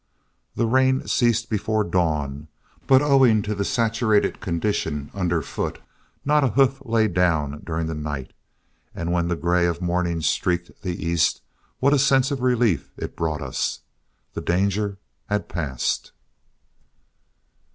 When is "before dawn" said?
1.47-2.47